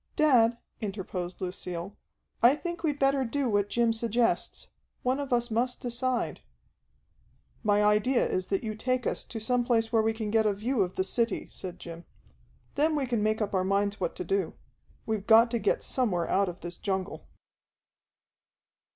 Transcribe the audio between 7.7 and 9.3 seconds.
idea is that you take us